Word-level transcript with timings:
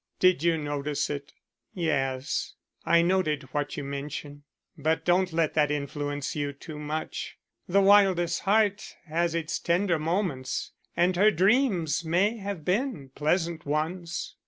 Did 0.19 0.41
you 0.41 0.57
note 0.57 0.87
it?" 0.87 1.31
"Yes, 1.75 2.55
I 2.85 3.03
noted 3.03 3.43
what 3.53 3.77
you 3.77 3.83
mention. 3.83 4.41
But 4.75 5.05
don't 5.05 5.31
let 5.31 5.53
that 5.53 5.69
influence 5.69 6.35
you 6.35 6.53
too 6.53 6.79
much. 6.79 7.37
The 7.67 7.81
wildest 7.81 8.39
heart 8.39 8.95
has 9.05 9.35
its 9.35 9.59
tender 9.59 9.99
moments, 9.99 10.71
and 10.97 11.15
her 11.17 11.29
dreams 11.29 12.03
may 12.03 12.37
have 12.37 12.65
been 12.65 13.11
pleasant 13.13 13.63
ones." 13.67 14.33
Mr. 14.33 14.39